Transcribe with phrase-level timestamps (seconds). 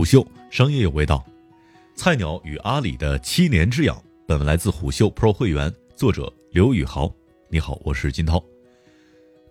[0.00, 1.22] 虎嗅商业有味道，
[1.94, 4.02] 菜鸟与阿里的七年之痒。
[4.26, 7.14] 本文来自虎嗅 Pro 会员，作者刘宇豪。
[7.50, 8.42] 你好，我是金涛。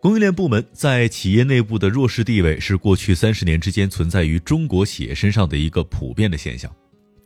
[0.00, 6.74] 供应链部门在企业内部的弱势地位，是过去三十年之间存在于中国企业身上的一个普遍的现象。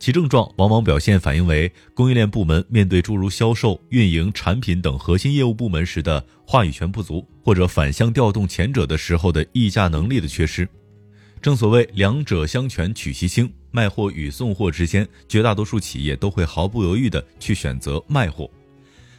[0.01, 10.67] 其症状往往表现反映为供应链部门面对诸如销售、运营、产品等核心业务部门时的话语权不足，或者反向调动前者的时候的议价能力的缺失。
[11.43, 18.49] 正所谓两者相权取其轻，卖货与送货之间，绝大多数企业都会毫不犹豫地去选择卖货。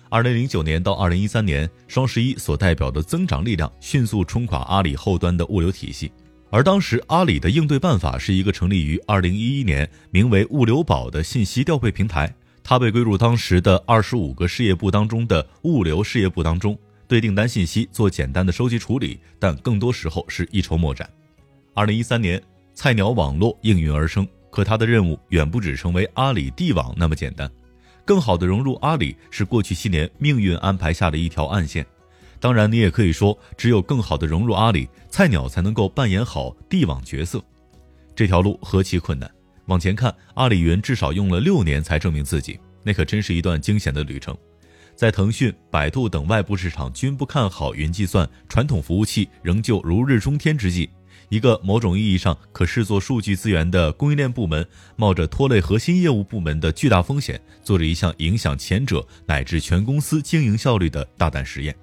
[0.09, 6.11] 二零零九年到二零一三年，双十一所代表的增长力量迅速冲垮阿里后端的物流体系，
[6.49, 21.07] 而当时阿里的应对办法是一个成立于二零一一年、名为物流宝的信息调配平台，它被归入当时的二十五个事业部当中的物流事业部当中，对订单信息做简单的收集处理，但更多时候是一筹莫展。
[21.77, 22.41] 二零一三年，
[22.73, 27.51] 菜鸟网络应运而生，可它的任务远不止成为阿里地网那么简单，
[28.05, 31.85] 更好的融入阿里是过去七年命运安排下的一条暗线。
[32.39, 37.43] 当然，你也可以说，只有更好的融入阿里，菜鸟才能够扮演好地网角色。
[38.15, 39.29] 这条路何其困难！
[39.67, 44.37] 往前看，阿里云至少用了六年才证明自己，那可真是一段惊险的旅程。
[44.95, 50.89] 在腾讯、百度等外部市场均不看好云计算、传统服务器仍旧如日中天之际。
[51.29, 61.75] 一个某种意义上可视作数据资源的供应链部门，冒着拖累核心业务部门的巨大风险，做着一项影响前者乃至全公司经营效率的大胆实验。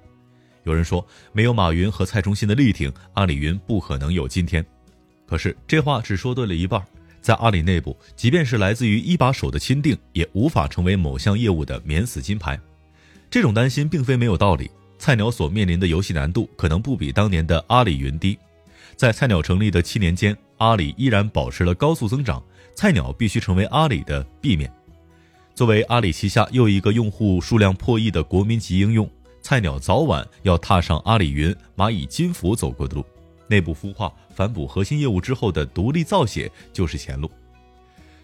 [0.64, 4.64] 有人说，没有马云和蔡崇信的力挺，阿里云不可能有今天。
[5.26, 6.80] 可是这话只说对了一半，
[7.20, 12.58] 在阿里内部，即便是来自于一把手的钦定，也无法成为某项业务的免死金牌。
[13.28, 14.70] 这种担心并非没有道理。
[14.98, 18.38] 菜鸟所面临的游戏难度，可能不比当年的阿里云低。
[18.96, 22.42] 在菜鸟成立的七年间，阿里依然保持了高速增长。
[22.74, 24.72] 菜鸟必须成为阿里的 B 面。
[25.54, 29.08] 作为阿里旗下又一个用户数量破亿的国民级应用，
[29.42, 33.04] 菜鸟早晚要踏上阿里云、蚂蚁金服走过的路。
[33.48, 37.30] 内部孵化、反哺核心业务之后的独立造血就是前路。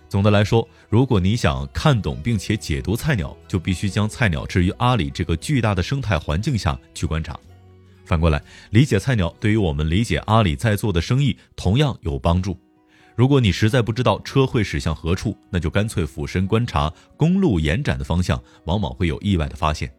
[0.08, 7.38] 总的来说，如果你想看懂并且解读菜鸟，就必须将菜鸟置于阿里这个巨大的生态环境下去观察。
[8.08, 12.58] 反过来理解菜鸟，对于我们理解阿里在做的生意同样有帮助。
[13.14, 19.92] 如果你实在不知道车会驶向何处，那就干脆俯身观察公路延展的方向，往往会有意外的发现。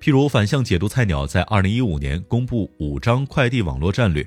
[0.00, 4.26] 譬如反向解读菜鸟在二零一五年公布五张快递网络战略：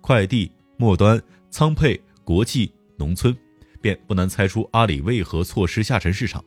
[0.00, 3.34] 快递、末端、仓配、国际、农村，
[3.80, 6.44] 便不难猜出阿里为何错失下沉市场。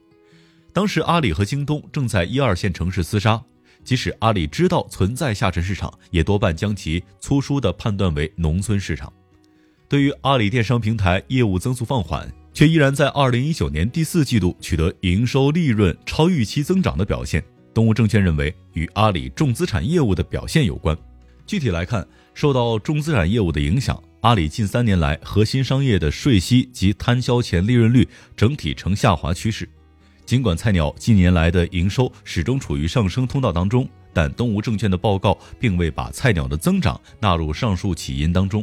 [0.73, 3.41] 当时阿里和京东正在一二线城市厮杀。
[3.87, 9.11] 即使阿里知道存在下沉市场，也多半将其粗疏地判断为农村市场。
[9.87, 17.41] 对于阿里电商平台业务增速放缓，却依然在二零一九年第四季度取得营收利润超预期增长的表现，
[17.73, 20.93] 东吴证券认为与阿里重资产业务的表现有关。
[21.45, 28.05] 具体来看，受到重资产业务的影响，阿里近三年来核心商业的税息及摊销前利润率
[28.35, 29.69] 整体呈下滑趋势。
[30.27, 38.61] 尽管菜鸟近年来的营收始终处于上升通道当中，但东吴证券的报告并未把菜鸟的增长纳入上述起因当中。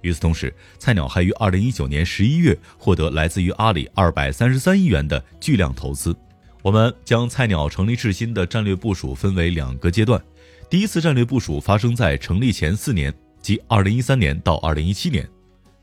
[0.00, 6.16] 与此同时，菜鸟还于二零一九年十一月获得来自于阿里二百三十三亿元的巨量投资。
[6.62, 10.18] 我们将菜鸟成立至今的战略部署分为两个阶段，
[10.70, 13.12] 第一次战略部署发生在成立前四年，
[13.42, 15.28] 即二零一三年到二零一七年。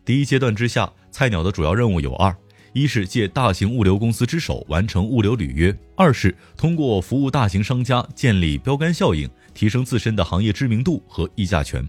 [0.03, 2.35] 第一阶段之下，菜鸟的主要任务有二。
[2.73, 11.87] 一是借大型物流公司之手完成物流履约，二是通过服务大型商家建立标杆效应，提升自身的行业知名度和议价权。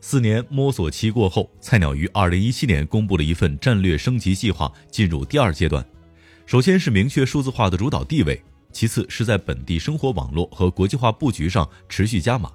[0.00, 5.84] 四年摸索期过后，菜鸟于二零一七年公布了一份战略升级计划，进入第二阶段。
[6.46, 8.40] 首先是明确数字化的主导地位，
[8.72, 12.52] 其次是在本地生活网络和国际化布局上持续加码。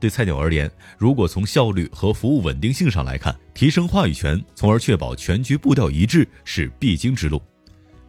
[0.00, 0.68] 对菜鸟而言，
[0.98, 7.40] 如果从效率和服务稳定性上来看，提升话语权，从而确保全局步调一致是必经之路。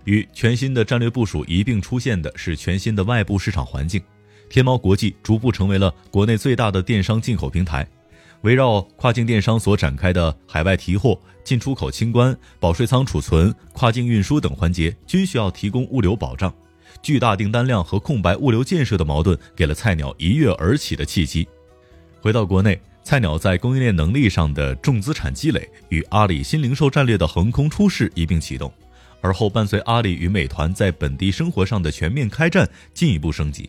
[0.06, 4.01] 与全新的战略部署一并出现的是全新的外部市场环境。
[4.50, 7.88] 天猫国际逐步成为了国内最大的电商进口平台，
[8.42, 16.51] 围绕跨境电商所展开的海外提货、进出口清关、保税仓储存、跨境运输等环节，均需要提供物流保障。
[17.01, 21.48] 巨大订单量和空白物流建设的矛盾，给了菜鸟一跃而起的契机。
[22.21, 28.71] 回到国内，菜鸟在供应链能力上的重资产积累，与阿里新零售战略的横空出世一并启动，
[29.21, 33.68] 而后伴随阿里与美团在本地生活上的全面开战，进一步升级。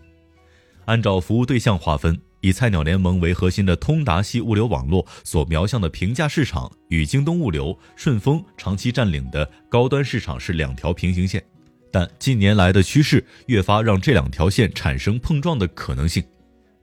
[0.84, 11.42] 按照服务对象划分，以菜鸟联盟为核心的通达系物流网络所瞄向的平价市场，与京东物流、顺丰长期占领的高端市场是两条平行线。
[11.90, 16.22] 但近年来的趋势越发让这两条线产生碰撞的可能性。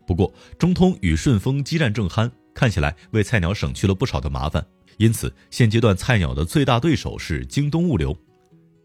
[0.09, 4.65] 不过，中通与顺丰激战正酣，看起来为菜鸟省去了不少的麻烦。
[4.97, 8.17] 因此，现阶段菜鸟的最大对手是京东物流。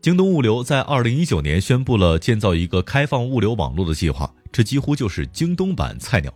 [0.03, 6.31] 京东物流在二零一九年宣布了建造一个开放物流网络的计划，这几乎就是京东版菜鸟。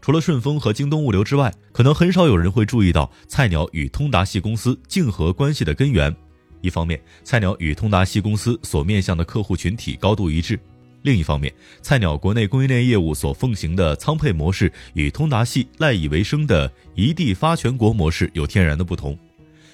[0.00, 6.14] 除了顺丰和京东物流之外，可能很少有人会注意到菜鸟与通达系公司竞合关系的根源。
[6.60, 10.56] 一方面，菜鸟与通达系公司所面向的客户群体高度一致；
[11.02, 19.18] 另一方面，菜鸟国内供应链业务所奉行的仓配模式与通达系赖以为生的一地发全国模式有天然的不同。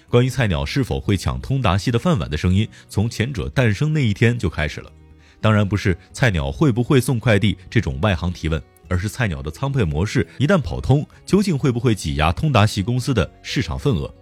[0.08, 4.92] 关于菜鸟是否会抢通达系的饭碗的声音，从前者诞生那一天就开始了。
[5.40, 14.12] 当然不是菜鸟会不会送快递这种外行提问，而是菜鸟的仓配模式一旦跑通，究竟会不会挤压通达系公司的市场份额？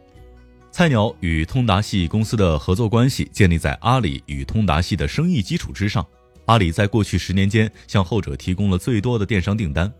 [0.72, 6.04] 菜鸟与通达系公司的合作关系建立在阿里与通达系的生意基础之上。
[6.46, 9.92] 阿里在过去十年间向后者提供了最多的电商订单。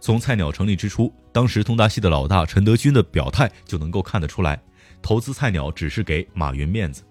[0.00, 4.60] 从菜鸟成立之初，当时通达系的老大陈德军的表态就能够看得出来，
[5.00, 7.02] 投资菜鸟只是给马云面子。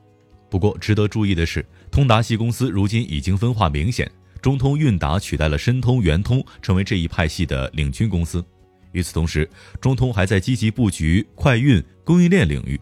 [0.49, 4.09] 不过值得注意的是，通达系公司如今已经分化明显，
[4.41, 8.44] 中通韵达取代了申通、圆通，成为这一派系的领军公司。
[8.91, 9.49] 与此同时，
[9.79, 12.79] 中通还在积极布局快运供应链领域。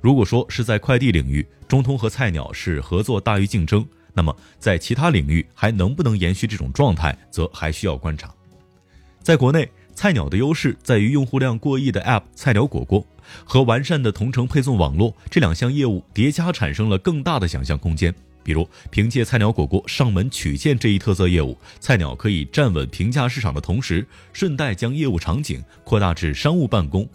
[0.00, 3.84] 如果说是在快递领域，中通和菜鸟是合作大于竞争，
[4.20, 8.30] 那么在其他领域还能不能延续这种状态，则还需要观察。
[9.22, 13.02] 在国内，菜鸟的优势在于用户量过亿的 App“ 菜鸟果果”
[13.46, 18.14] 和完善的同城配送网络，这两项业务叠加产生了更大的想象空间。
[18.42, 27.08] 比如，凭借菜鸟果果上门取件这一特色业务，菜鸟可以站稳平价市场的同时，顺带将业务场景扩大至商务办公。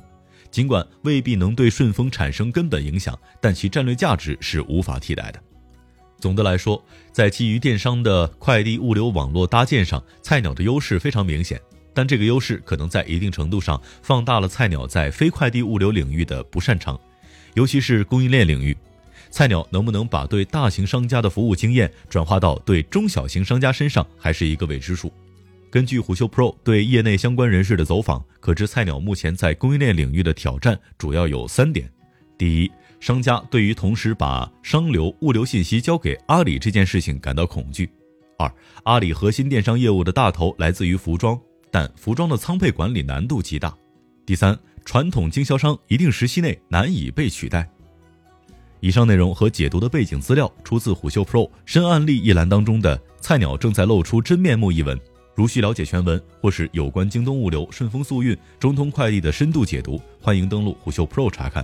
[0.49, 5.39] 尽管未必能对顺丰产生根本影响，但其战略价值是无法替代的。
[6.19, 11.61] 总的来说，在基于电商的快递物流网络搭建上，菜鸟的优势非常明显。
[11.93, 16.99] 但这个优势可能在一定程度上放大了菜鸟在非快递物流领域的不擅长，
[17.53, 18.75] 尤其是供应链领域。
[19.29, 25.11] 菜鸟能不能把对大型商家的服务经验转化到对中小型商家身上，还是一个未知数。
[25.69, 31.89] 根据虎嗅 Pro 对业内相关人士的走访，可知菜鸟目前在供应链领域的挑战主要有三点：
[32.37, 32.71] 第一，
[33.05, 37.85] 商家对于同时把商流、物流信息交给阿里这件事情感到恐惧；
[38.35, 43.69] 二，阿里核心电商业务的大头来自于服装，但服装的仓配管理难度极大；
[44.25, 47.69] 第三，传统经销商一定时期内难以被取代。
[48.79, 54.99] 以上内容和解读的背景资料出自虎嗅 Pro 深案例一栏当中的“菜鸟正在露出真面目”一文。
[55.35, 61.63] 如需了解全文，或是有关京东物流、顺丰速运、中通快递的深度解读，欢迎登录虎嗅 Pro 查看。